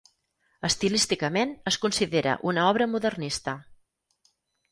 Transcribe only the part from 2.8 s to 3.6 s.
modernista.